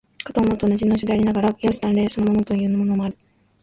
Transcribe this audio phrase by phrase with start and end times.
[0.23, 3.17] かと思うと、同じ能書でありながら、容姿端麗そのもののようなものもある。